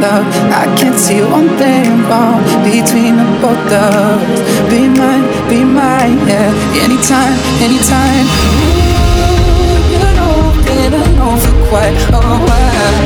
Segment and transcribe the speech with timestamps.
[0.00, 0.26] love.
[0.50, 4.40] I can't see one thing wrong between the both of us.
[4.70, 6.50] Be mine, be mine, yeah.
[6.84, 8.26] Anytime, anytime.
[8.26, 12.96] Ooh, you know, been alone for quite a while.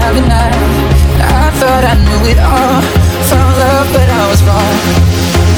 [0.00, 0.48] Haven't I?
[1.20, 2.80] I thought I knew it all.
[3.28, 4.76] Found love, but I was wrong.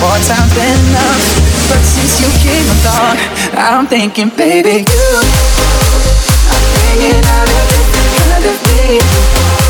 [0.00, 1.24] More times than enough.
[1.68, 3.16] But since you came along,
[3.54, 5.08] I'm thinking, baby, you
[6.50, 9.70] are bringing out a different kind of me.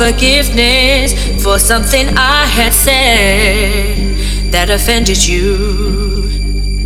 [0.00, 1.12] forgiveness
[1.44, 4.16] for something I had said
[4.50, 6.24] that offended you.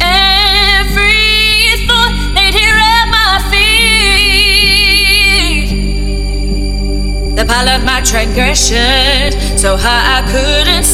[0.00, 3.76] Every thought laid here at my feet,
[7.36, 10.93] the pile of my transgressions, so high I couldn't.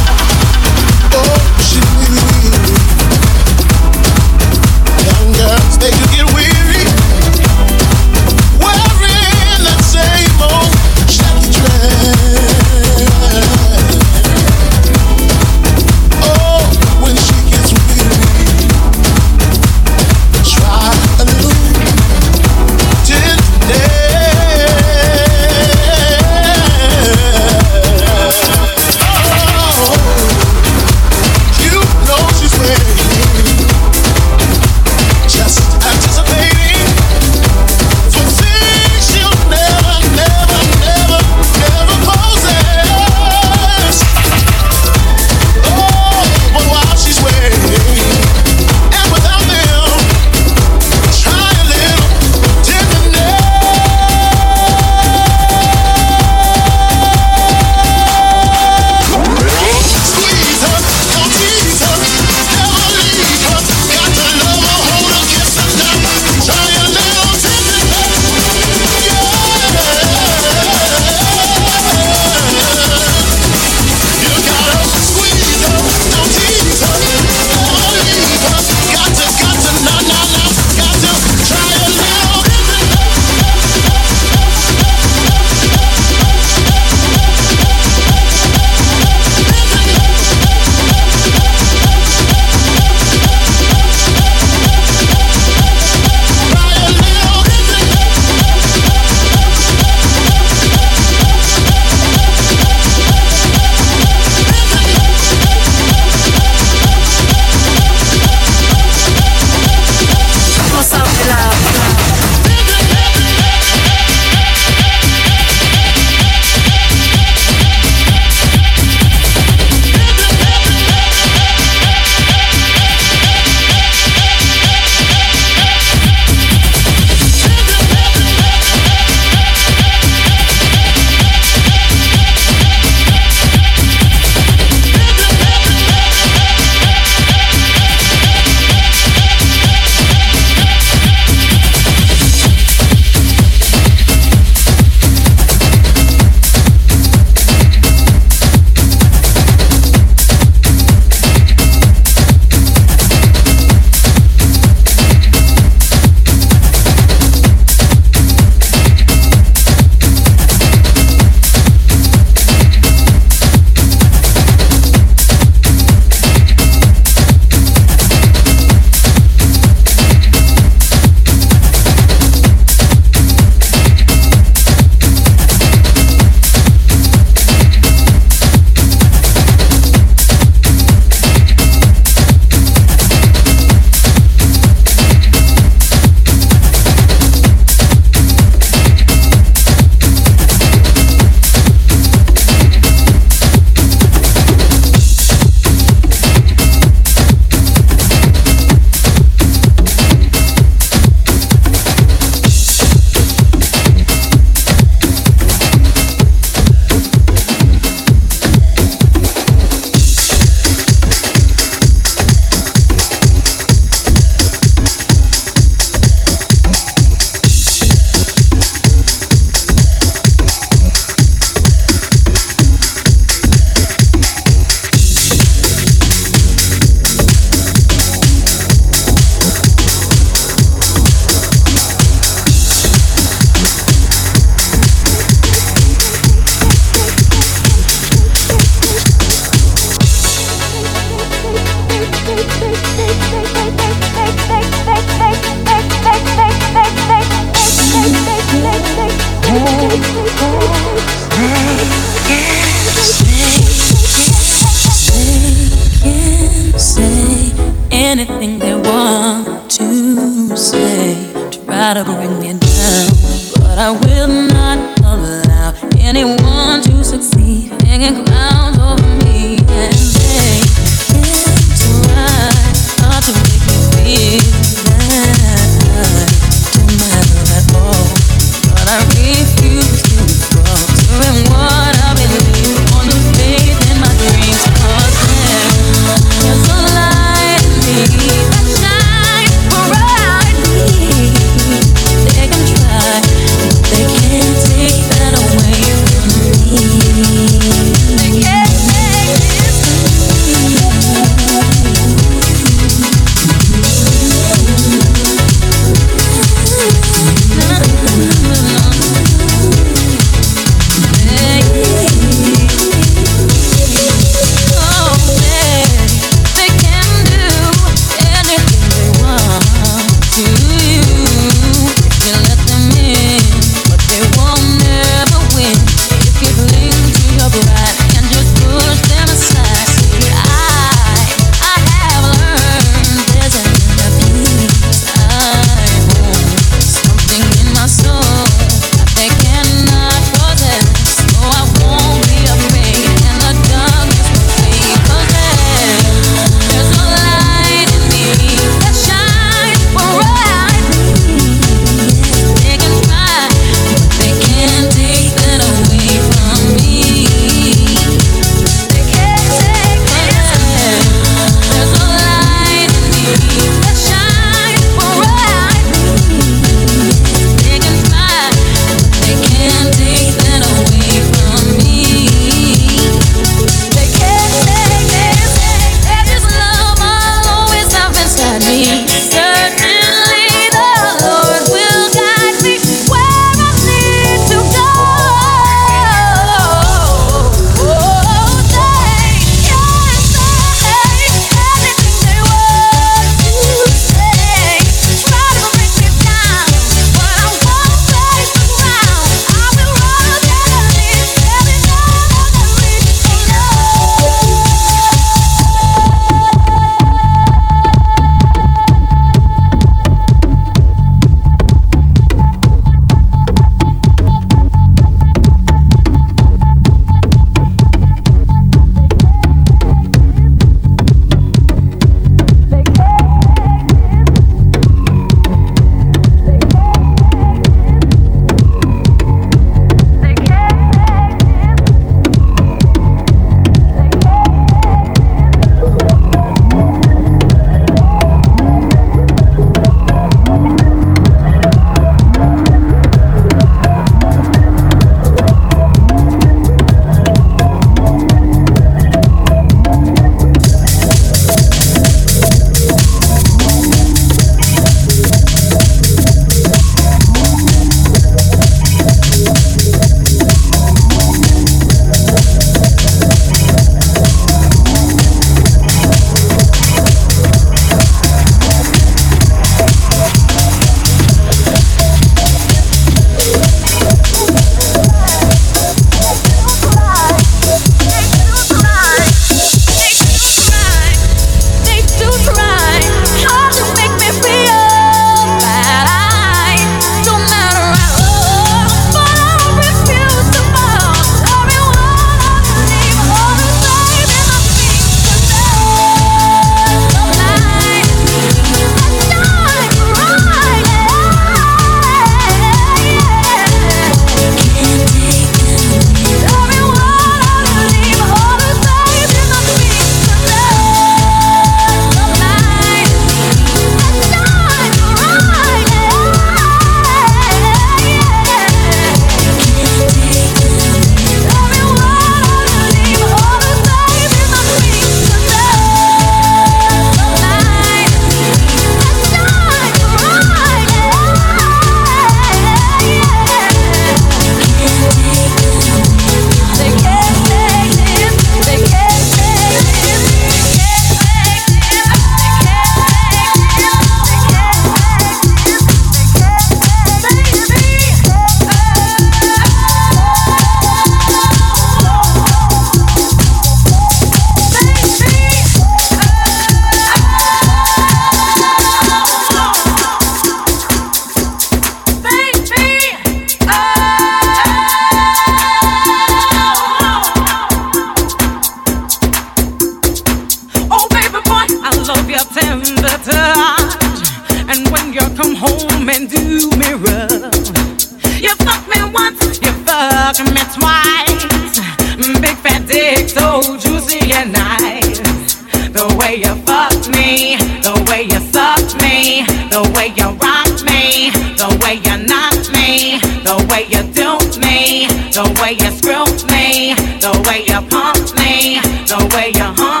[586.01, 591.29] The way you fuck me, the way you suck me, the way you rock me,
[591.61, 596.95] the way you knock me, the way you do me, the way you screw me,
[597.21, 600.00] the way you pump me, the way you